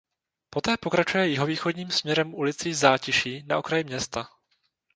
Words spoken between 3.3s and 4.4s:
na okraj města.